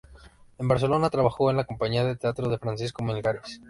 [0.57, 3.59] En Barcelona, trabajó en la compañía de teatro de Francisco Melgares.